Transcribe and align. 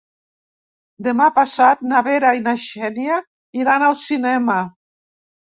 Demà 1.07 1.27
passat 1.35 1.83
na 1.91 2.01
Vera 2.09 2.31
i 2.39 2.43
na 2.47 2.55
Xènia 2.63 3.21
iran 3.63 3.89
al 3.91 3.97
cinema. 4.03 4.61